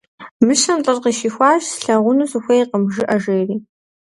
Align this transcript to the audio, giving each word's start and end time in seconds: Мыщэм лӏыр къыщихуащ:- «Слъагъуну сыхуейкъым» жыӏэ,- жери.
Мыщэм 0.45 0.77
лӏыр 0.83 0.97
къыщихуащ:- 1.03 1.63
«Слъагъуну 1.75 2.29
сыхуейкъым» 2.31 2.83
жыӏэ,- 2.93 3.15
жери. 3.23 3.55